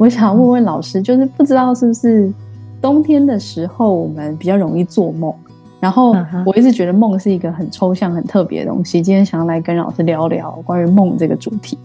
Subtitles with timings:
[0.00, 2.32] 我想问问老师，就是不知道是不是
[2.80, 5.34] 冬天的时候我们比较容易做梦，
[5.80, 6.14] 然后
[6.46, 9.02] 我一直觉得梦是一个很抽象、很特别的东西。
[9.02, 11.76] 今天想要来跟老师聊聊关于梦这个主题。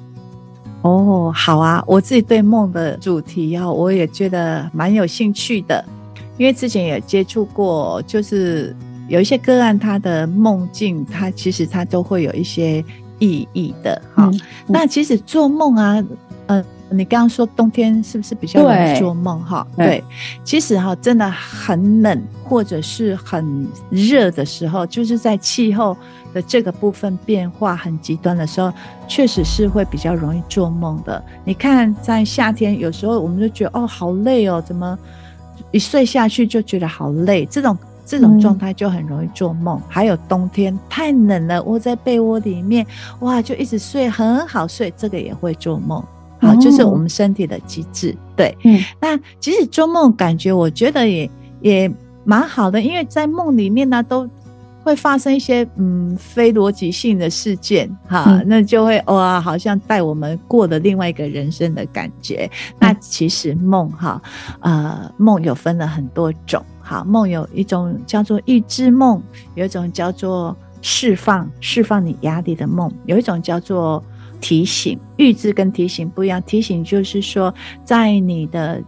[0.83, 5.83] 哦，好啊，我自己对梦的主题啊，我也觉得蛮有兴趣的，
[6.37, 8.75] 因为之前也接触过，就是
[9.07, 12.83] 有一些个案，他的梦境，他其实他都会有一些
[13.17, 14.01] 意义的。
[14.13, 15.99] 哈、嗯，那其实做梦啊，
[16.47, 16.65] 嗯、呃。
[16.93, 19.43] 你刚刚说冬天是不是比较容易做梦？
[19.43, 20.03] 哈，对，
[20.43, 25.97] 其实哈，真的很冷或者是很热的时候，就是在气候
[26.33, 28.71] 的这个部分变化很极端的时候，
[29.07, 31.21] 确实是会比较容易做梦的。
[31.43, 34.97] 你看，在夏天有时候我们就觉得哦，好累哦，怎么
[35.71, 37.43] 一睡下去就觉得好累？
[37.47, 37.75] 这种
[38.05, 39.79] 这种状态就很容易做梦。
[39.79, 39.83] 嗯。
[39.89, 42.85] 还有冬天太冷了，窝在被窝里面，
[43.21, 46.03] 哇，就一直睡很好睡，这个也会做梦。
[46.43, 48.57] 好，就是我们身体的机制，哦、对。
[48.63, 51.29] 嗯，那其实做梦感觉，我觉得也
[51.61, 51.91] 也
[52.25, 54.29] 蛮好的，因为在梦里面呢，都
[54.83, 62.49] 会发生一些嗯非逻辑性的事件，哈，嗯、那就会哇，好像带我们过了另外一个人生的感觉。
[62.51, 64.21] 嗯、那其实梦哈，
[64.59, 69.21] 呃，梦有分了很多种，哈，梦有一种叫做预知梦，
[69.55, 74.03] 有一种叫做释放释放你压力的梦，有一种叫做。
[74.43, 76.43] 提醒、预知跟提醒不一样。
[76.43, 77.51] 提醒就是说，
[77.85, 78.83] 在你的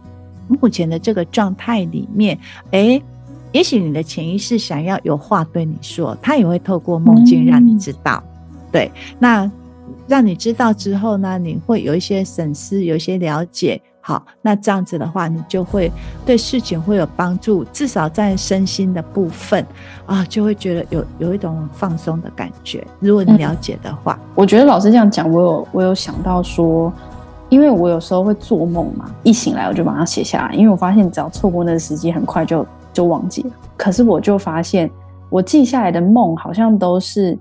[0.46, 2.38] 目前的这个状态里面，
[2.72, 3.02] 诶，
[3.52, 8.22] 也许你的潜意识想要有话对你说，他也会透过梦境让你知道。
[8.26, 9.50] 嗯、对，那
[10.06, 13.80] 让你知道之后呢，你会有一些省思，有一些了解。
[14.08, 15.90] 好，那这样子的话，你就会
[16.24, 19.66] 对事情会有帮助，至少在身心的部分
[20.06, 22.86] 啊，就会觉得有有一种放松的感觉。
[23.00, 26.92] 如果你了解的话，嗯、我觉得老师这样讲，我有我有想到说，
[27.48, 33.50] 因为我有时候会做梦嘛，一醒来我就把它写下来，因为我发现只要错过那个时机，很快就就忘记了。
[33.76, 34.88] 可是我就发现，
[35.28, 37.36] 我记下来的梦好像都是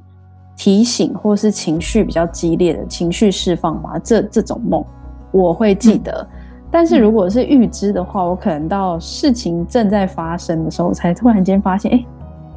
[0.57, 4.83] 提醒或是情绪比较激烈的情绪释放嘛，这这种梦
[5.29, 6.27] 我会记得。
[6.31, 6.34] 嗯
[6.75, 12.05] 但是如果是预知的话，我可能到事情正在发生的时候，才突然间发现，哎、欸，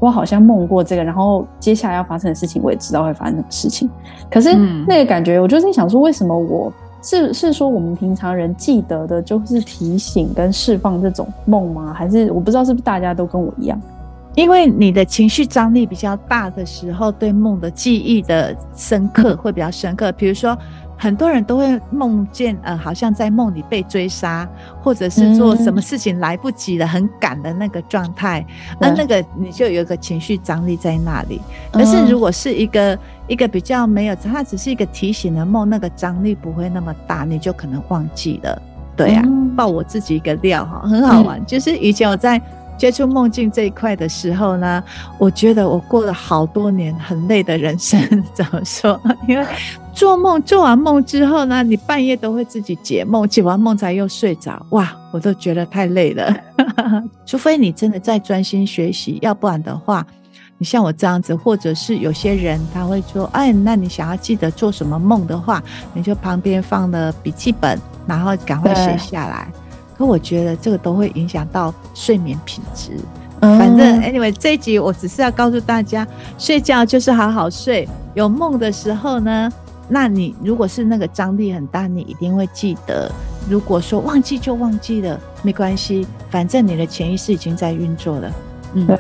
[0.01, 3.89] 我好像梦过这个，然后接下来要发生的事情，我也知道会发生什么事情。
[4.29, 4.57] 可是
[4.89, 11.95] 那个感觉，我就在想说，为什么我是是说我们平常人记得的，就是提醒跟释放这种梦吗？
[11.97, 13.81] 还是我不知道是不是大家都跟我一样？
[14.35, 20.11] 因为你的情绪张力比较大的时候，对梦的记忆的深刻会比较深刻。
[20.11, 20.59] 比如说。
[20.99, 24.47] 很多人都会梦见，呃，好像在梦里被追杀，
[24.83, 28.45] 或者是做什么事情来不及了，嗯、很赶的那个状态，
[28.81, 31.41] 那那个你就有一个情绪张力在那里。
[31.73, 32.99] 可是如果是一个
[33.29, 38.61] 一个比较没有，它只是一个提醒的梦，那个张力不会那么大，你就可能忘记了。
[38.97, 41.41] 对呀、啊，爆我自己一个料哈，很好玩。
[41.47, 42.43] 就是以前我在。
[42.79, 44.81] 接触梦境这一块的时候呢，
[45.19, 48.01] 我觉得我过了好多年很累的人生。
[48.33, 49.01] 怎么说？
[49.27, 49.45] 因为
[49.99, 54.65] 做梦做完梦之后呢，你半夜都会自己解梦，解完梦才又睡着。
[54.71, 56.33] 哇，我都觉得太累了。
[57.27, 60.07] 除非你真的在专心学习，要不然的话，
[60.57, 65.61] 你像我这样子，或者是有些人他会说：“哎，那你想要记得做什么梦的话，
[65.93, 67.77] 你就旁边放了笔记本，
[68.07, 69.49] 然后赶快写下来。”
[69.99, 72.93] 可我觉得这个都会影响到睡眠品质。
[73.41, 76.07] 反正 anyway，这一集我只是要告诉大家，
[76.39, 77.89] 睡觉就是好好睡。
[78.15, 79.53] 有梦的时候呢，
[79.89, 83.11] 那你如果是那个张力很大，你一定会记得。
[83.49, 88.33] 如果说忘记就忘记了，没关系，反正你的潜意识已经在运作了。
[88.75, 88.97] 嗯，对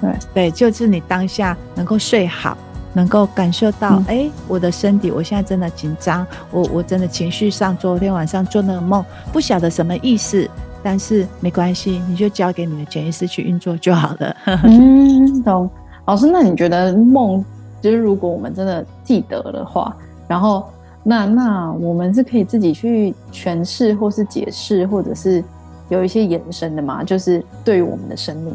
[0.00, 2.56] 对对，就是你当下能够睡好。
[2.92, 10.50] 能够感受到，哎、嗯欸，我的身体，我现在真的紧张，我我真的情绪上，昨天晚上做那个梦，不晓得什么意思，
[10.82, 14.36] 但是没关系，你就交给你的潜意识去运作就好了。
[14.64, 15.70] 嗯，懂。
[16.06, 17.44] 老师，那你觉得梦，
[17.80, 19.96] 就是如果我们真的记得的话，
[20.30, 20.64] 然后
[21.02, 25.42] 那那我们是可以自己去诠释，或是解释，或者是
[25.88, 27.02] 有一些延伸的嘛？
[27.02, 28.54] 就是对于我们的生命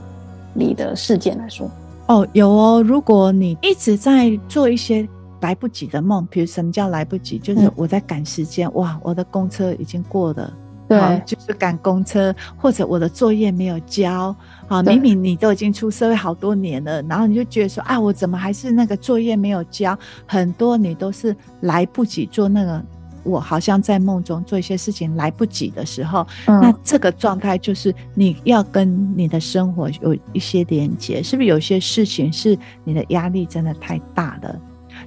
[0.53, 1.69] 里的事件来说。
[2.07, 2.81] 哦，有哦。
[2.81, 5.05] 如果你一直在做一些
[5.41, 7.37] 来不及的梦，比如什么叫来不及？
[7.37, 10.53] 就是我在赶时间，嗯、哇，我的公车已经过了，
[10.87, 14.35] 对，就是赶公车，或者我的作业没有交，
[14.67, 19.97] 啊，明明你都已经出社会好多年了，然后你就觉得说，啊，我怎么还是那个作业没有交？
[20.25, 22.83] 很多你都是来不及做那个
[23.23, 34.55] 我好像在梦中做一些事情来不及的时候，嗯、那这个状态就是你要跟你的生活有一些连接，是不是有些事情是你的压力真的太大了？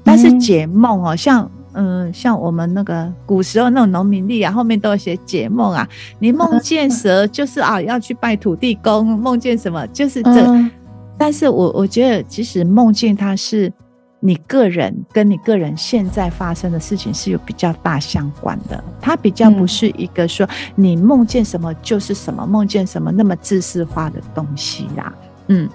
[0.02, 1.48] 但是解梦哦，像
[1.78, 5.88] 嗯，像我们那个古时候那种农民历啊，后面都有写解梦啊，
[6.18, 10.30] 你梦见蛇就是啊要去拜土地公，梦见什么就是这。
[10.46, 10.70] 嗯、
[11.16, 13.72] 但是我我觉得，其实梦见它是。
[14.20, 25.14] 你个人跟你个人现在发生的事情是有比较大相关的，它比较不是一个说你梦见什么就是什么，梦见什么那么自私化的东西啦。
[25.46, 25.68] 嗯，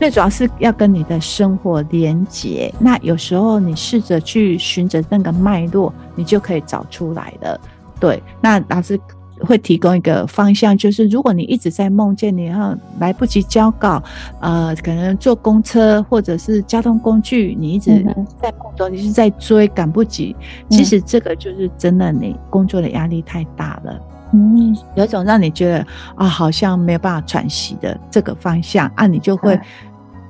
[0.00, 2.74] 最主要是要跟你的生活连结。
[2.80, 7.60] 那有时候你试着去循着那个脉络，你就可以找出来了。
[8.00, 8.98] 对，那老师。
[9.42, 14.02] 会提供一个方向，就是如果你一直在梦见你要来不及交稿，
[14.38, 18.04] 呃，可能坐公车或者是交通工具，你一直
[18.38, 20.36] 在梦中，你是在追赶不及。
[20.68, 23.98] 其实这个就是真的，你工作的压力太大了。
[24.32, 25.86] 嗯，有一种让你觉得
[26.16, 29.58] 啊，好像没有办法喘息的这个方向啊，你就会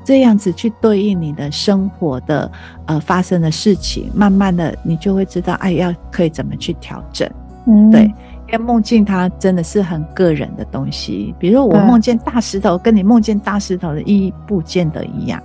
[0.04, 2.50] 这样子去对应你的生活的
[2.86, 7.28] 呃发生的事情，慢慢的你就会知道，哎，要可以怎么去调整。
[7.66, 8.12] 嗯，对。
[8.52, 15.40] 因为梦境它真的是很个人的东西，比如我梦见大石头，跟你梦见大石头的意义不见得一样，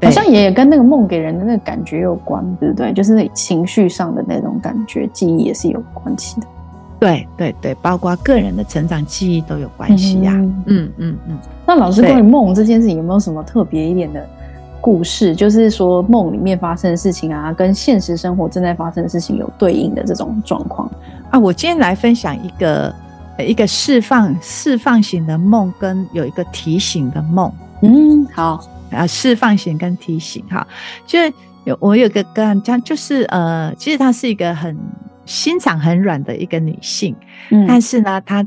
[0.00, 2.94] 好像也跟那个梦给人的那个感觉有关，对不对？
[2.94, 6.46] 就是情绪上的那种感觉，记忆也是有关系的。
[6.98, 10.32] 对对对，包括个人的成长记忆都有关系呀。
[10.34, 11.38] 嗯嗯嗯嗯。
[11.66, 14.26] 那老师关于梦这件事情有没有什么特别一点的
[14.80, 15.34] 故事？
[15.34, 20.90] 就是说梦里面发生的事情啊，跟现实生活正在发生的事情有对应的这种状况。
[21.30, 22.94] 啊，我今天来分享一个
[23.38, 27.52] 一个释放释放型的梦，跟有一个提醒的梦。
[27.82, 30.66] 嗯，好，啊，释放型跟提醒，哈，
[31.06, 31.32] 就是
[31.64, 34.76] 有我有个个案，她就是呃，其实它是一个很
[35.28, 37.14] 心肠很软的一个女性，
[37.50, 38.44] 嗯，但是呢，她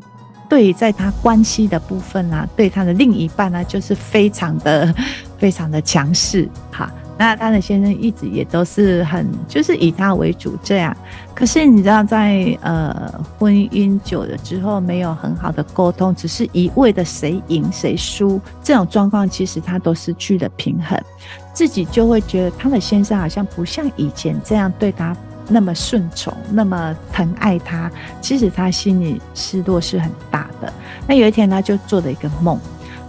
[0.50, 4.94] 对于在她关系的部分呢，对她的另一半呢，就是非常的
[5.38, 6.92] 非常的强势，哈。
[7.20, 10.96] 那她的先生一直也都是很，就是以她为主这样。
[11.36, 21.00] 可是你知道在，在呃婚姻久了之后，没有很好的沟通，只是一味的谁赢谁输这种状况，其实她都失去了平衡，
[21.54, 25.16] 自己就会觉得她的先生好像不像以前这样对他
[25.52, 27.92] 那么顺从，那么疼爱他。
[28.22, 30.72] 其实他心里失落是很大的。
[31.08, 32.60] 那有一天，他就做了一个梦。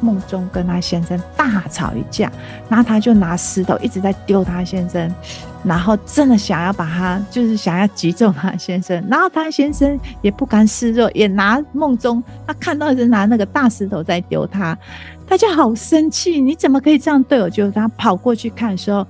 [0.04, 2.28] 梦中跟他先生大吵一架，
[2.68, 5.14] 然后他就拿石头一直在丢他先生，
[5.62, 14.76] 然后真的想要把他，就是想要击中他先生，然后他先生也不甘示弱，也拿梦中他看到是拿那个大石头在丢他，
[15.24, 17.48] 他就好生气，你怎么可以这样对我？
[17.48, 19.06] 就是他跑过去看的时候，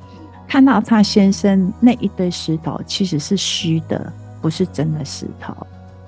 [0.52, 4.12] 看到他先生那一堆石头其实是虚的，
[4.42, 5.56] 不是真的石头，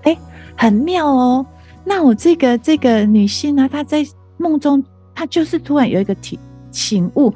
[0.02, 0.14] 哎，
[0.54, 1.46] 很妙哦。
[1.82, 4.06] 那我这个这个女性呢，她在。
[4.36, 6.38] 梦中，她就是突然有一个体
[6.72, 7.32] 醒悟，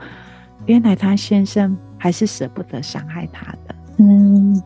[0.67, 3.75] 原来她先生还是舍不得伤害她的。
[3.99, 4.61] 嗯，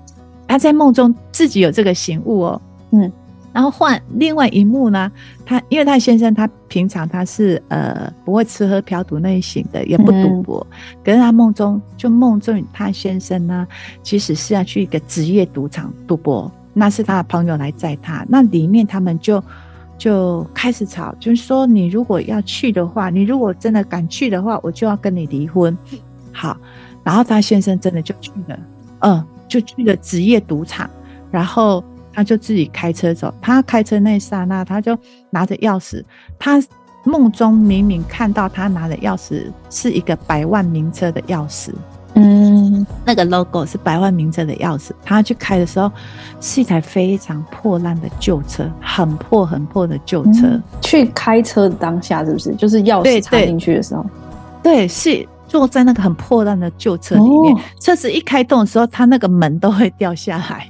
[0.49, 2.63] 她在梦中自己有这个醒悟哦。
[2.91, 3.13] 嗯，
[3.53, 5.11] 然后换另外一幕呢，
[5.45, 13.67] 他因为他先生他平常他是呃不会吃喝嫖赌那一型的，也不赌博，嗯、可是他梦中就梦中他先生呢，
[14.03, 19.43] 其实是要去一个职业赌场赌博，那是他的朋友来载他，那里面他们就。
[19.99, 25.79] 就开始吵，就是说你如果要去的话，你如果真的敢去的话，我就要跟你离婚。
[26.33, 26.57] 好，
[27.05, 28.59] 然后他先生真的就去了，
[28.99, 30.91] 嗯，就去了职业赌场，
[31.31, 33.33] 然后他就自己开车走。
[33.41, 34.97] 他开车那一刹那，他就
[35.31, 36.03] 拿着钥匙。
[36.39, 36.63] 他
[37.05, 41.71] 梦中明明看到他拿的钥匙是一个百万名车的钥匙。
[42.15, 44.91] 嗯，那个 logo 是百万名车的钥匙。
[45.03, 45.91] 他去开的时候，
[46.43, 50.47] 是一台非常破烂的旧车，很破很破的旧车。
[50.47, 54.05] 嗯、去开车的当下是不是就是钥匙插进去的时候？
[54.63, 57.55] 对，对，是坐在那个很破烂的旧车里面。
[57.55, 60.69] 哦、车子一开动的时候，他那个门都会掉下来，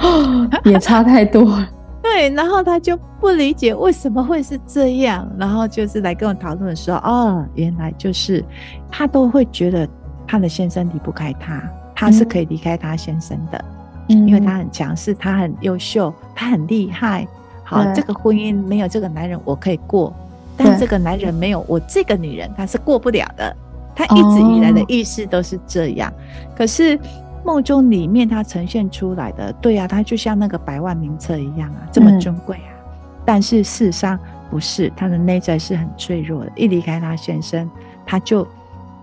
[0.64, 1.62] 也差太多。
[2.02, 8.44] 对，然后他就不理解为什么会是这样，然后就是来跟我讨论说，哦，原来就是
[8.90, 9.88] 他都会觉得。
[10.30, 11.58] 他的先生离不开他，
[11.94, 13.64] 他是可以离开他先生的，
[14.10, 17.26] 嗯、因为他很强势，他很优秀，他很厉害。
[17.64, 20.14] 好，这个婚姻没有这个男人我可以过，
[20.54, 23.56] 但这个男人没有我这个女人他是过不了的。
[23.96, 26.14] 他一直以来的意识都是这样，哦、
[26.54, 27.00] 可是
[27.48, 32.70] 梦中里面它呈现出来的，对啊，它就像那个百万名车一样啊，这么尊贵啊。
[32.76, 34.18] 嗯、但是事实上
[34.50, 37.68] 不是，他的内在是很脆弱的，一离开他先生，
[38.04, 38.46] 他就。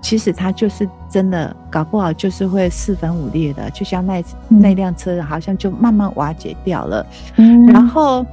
[0.01, 7.03] 其实他就是真的，搞不好就是会四分五裂的，就像那那辆车好像就慢慢瓦解掉了。
[7.37, 8.23] 嗯，然后，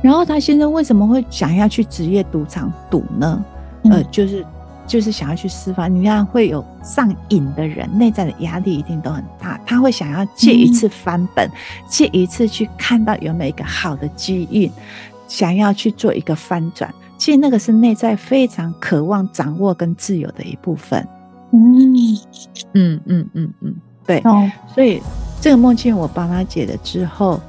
[0.00, 3.44] 然后他先生为什么会想要去职业赌场赌呢？
[3.90, 4.46] 呃，就是。
[4.88, 9.60] 就是想要去释放，你看会有上瘾的人，内在的压力一定都很大。
[9.66, 11.48] 他会想要借一次翻本，
[11.86, 14.68] 借、嗯、一次去看到有没有一个好的机遇，
[15.28, 16.92] 想要去做一个翻转。
[17.18, 21.06] 其实那个是内在非常渴望掌握跟自由的一部分。
[21.52, 21.94] 嗯
[22.72, 23.74] 嗯嗯嗯嗯，
[24.06, 24.20] 对。
[24.24, 25.02] 哦、所以
[25.40, 27.40] 这个梦境我帮他解了之后，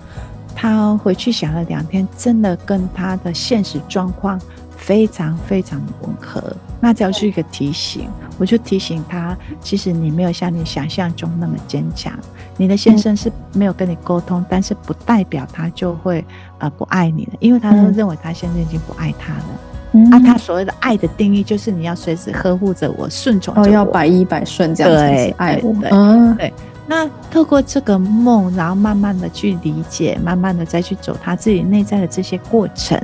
[0.55, 4.39] 他回去想了两天，真的跟他的现实状况
[4.75, 6.53] 非常非常的吻合。
[6.79, 8.07] 那只要是一个提醒，
[8.37, 12.13] 我就提醒他，其实你没有像你想象中那么坚强。
[12.57, 16.23] 你的先生是没有跟你沟通，但是不代表他就会
[16.57, 19.45] 呃不爱你了，因为他都认为他现在已经不爱他了。
[19.91, 25.73] 嗯、啊，他所谓的爱的定义就是你要随时呵护着我，顺从着我，哦，要百依百顺这样才是爱我。
[25.81, 26.53] 对，嗯、对。
[26.89, 32.99] 那透过这个梦，然后慢慢的去理解，慢慢的再去走他自己内在的这些过程。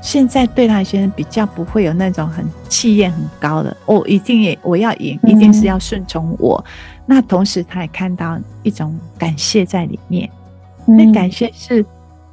[0.00, 6.64] 现在对他先生比较不会有那种很气焰很高的，我、哦、一定也我要赢，一定是要顺从我。
[6.64, 6.70] 嗯、
[7.06, 10.30] 那同时他也看到一种感谢在里面，
[10.86, 11.84] 那、嗯、感谢是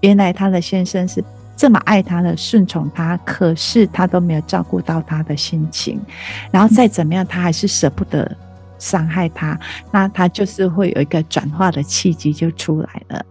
[0.01, 1.23] 原来他的先生是
[1.57, 5.99] 这么爱他的，顺从他，可是他都没有照顾到他的心情，
[6.51, 8.31] 然后再怎么样，他还是舍不得
[8.77, 9.59] 伤害他，
[9.91, 13.25] 那他就是会有一个转化的契机就出来了。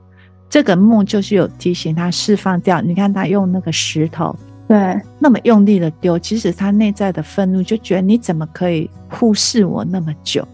[0.49, 2.81] 这个梦就是有提醒他释放掉。
[2.81, 4.35] 你看他用那个石头，
[4.69, 10.47] 对，那么用力的丢，其实他内在的愤怒就觉得你怎么可以忽视我那么久？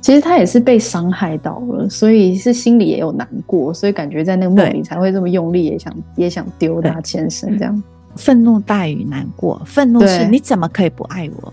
[0.00, 7.82] 其实他也是被伤害到了，所以是心里也有难过，所以感觉在那个梦里才会这么用力，也想也想丢他前身这样。
[8.14, 11.52] 愤怒大于难过，愤怒是你怎么可以不爱我？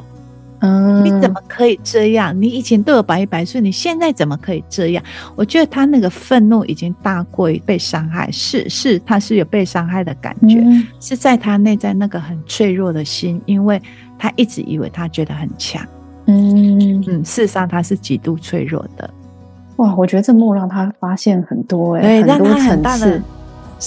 [0.66, 2.36] 嗯，你怎么可以这样？
[2.42, 5.04] 你以前都有百依百顺，你现在怎么可以这样？
[5.36, 13.82] 我觉得他那个愤怒已经大过于被伤害，是是，他是有被伤害的感觉，嗯、是在他内在那个很脆弱的心，因为
[14.18, 15.86] 他一直以为他觉得很强，
[16.26, 19.10] 嗯嗯，事实上他是极度脆弱的。
[19.78, 23.22] 哇，我觉得这幕让他发现很多哎、欸，对很多层次。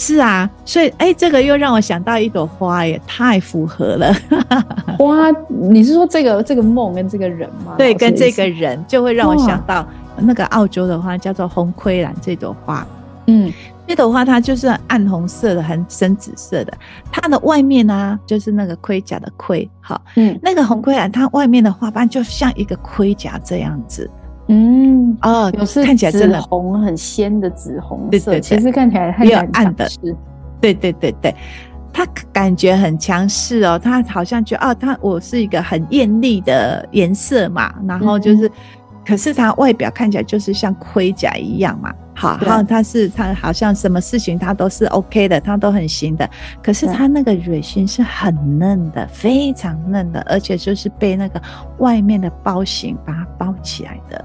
[0.00, 4.14] 是啊，所以哎、欸，这个又让我想到一朵花，也太符合了。
[4.97, 7.75] 花，你是说这个这个梦跟这个人吗？
[7.76, 9.85] 对，跟这个人就会让我想到
[10.17, 12.87] 那个澳洲的花，叫做红盔兰这朵花。
[13.26, 13.52] 嗯，
[13.88, 16.73] 这朵花它就是暗红色的，很深紫色的。
[17.11, 19.69] 它的外面呢、啊，就是那个盔甲的盔。
[19.81, 24.09] 好，嗯，那个红盔兰它外面的花瓣就像一个盔甲这样子。
[24.49, 29.88] 嗯哦，有是看起来真的红，很鲜的紫红色，对对对，其实看起来很有暗的，
[30.61, 31.35] 对对对对，
[31.93, 38.52] 他感觉很强势哦，他好像觉得哦，他我是一个很艳丽的颜色嘛，然后就是，嗯、
[39.07, 41.93] 可是他外表看起来就是像盔甲一样嘛。
[42.18, 46.28] 好，然后他是他好像什么事情他都是 OK 的，他都很行的。
[46.60, 51.40] 可是他那个蕊心是很嫩的，非常嫩的，而且就是被那个
[51.78, 54.25] 外面的包型把它包起来的。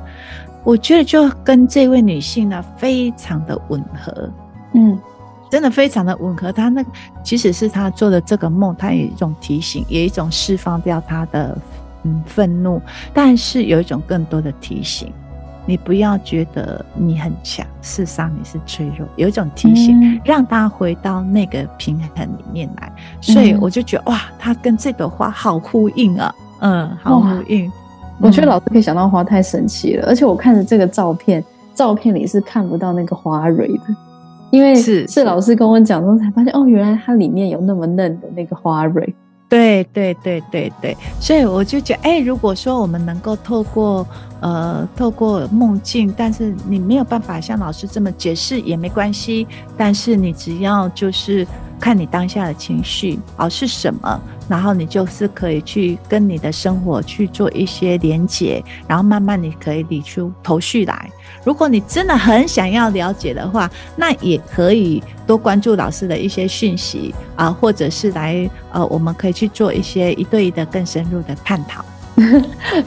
[0.64, 4.28] 我觉得就跟这位女性呢非常的吻合，
[4.74, 4.98] 嗯，
[5.52, 6.52] 真的非常的吻合。
[6.52, 6.90] 她那个
[7.24, 11.56] 其实是她做的这个梦，她有一种提醒，也有一种释放掉她的
[12.06, 12.82] 嗯愤怒，
[13.14, 15.14] 但是有一种更多的提醒。
[15.66, 19.08] 你不要觉得你很强，事实上你是脆弱。
[19.16, 22.92] 有一种提醒，嗯、让他回到那个平衡里面来。
[23.22, 27.72] 所以我就觉得、嗯、哇，他跟这朵花好呼应啊，嗯，好呼应。
[28.20, 31.44] 我觉得老师可以想到花太神奇了，而且我看着这个照片，
[31.74, 33.84] 照片里是看不到那个花蕊的，
[34.52, 39.16] 因为是是老师跟我讲之后才发现，哦，原来它里面有那么嫩的那个花蕊。
[39.54, 40.74] 对对对对。
[40.82, 44.06] 对，所以我就觉得，哎，如果说我们能够透过
[44.42, 51.48] 呃透过梦境，但是你没有办法像老师这么解释也没关系，但是你只要就是
[51.84, 61.10] 看你当下的情绪哦是什么，然后你就是可以去跟你的生活去做一些连结，然后慢慢你可以理出头绪来。
[61.44, 71.84] 如果你真的很想要了解的话，那也可以多关注老师的一些讯息啊，或者是来呃，我们可以去做一些一对一的更深入的探讨。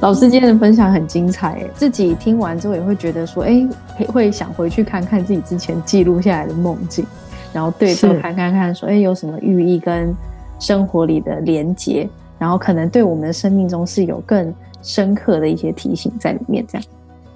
[0.01, 3.69] 老师今天的分享很精彩，自己听完之后也会觉得说，哎，
[4.09, 7.05] 会想回去看看自己之前记录下来的梦境，
[7.53, 10.15] 然后对照看看看，说，哎，有什么寓意跟
[10.59, 16.87] 生活里的连结，然后可能对我们的生命中是有更深刻的一些提醒在里面，这样。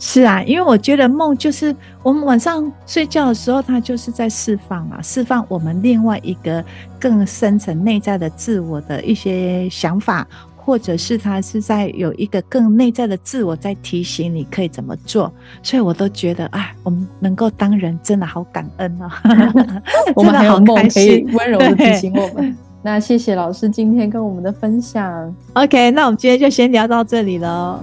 [0.03, 6.65] 是啊，因为我觉得梦就是我们晚上睡觉的时候，它就是在释放啊，释放我们另外一个
[6.99, 10.27] 更深层内在的自我的一些想法，
[10.71, 15.33] 或者是他是在有一个更内在的自我在提醒你可以怎么做，
[15.65, 19.11] 所以我都觉得啊，我们能够当人真的好感恩哦，
[20.15, 22.57] 我们还有梦可以温柔的提醒我们。
[22.83, 25.35] 那谢谢老师今天跟我们的分享。
[25.55, 27.83] OK，那我们今天就先聊到这里了。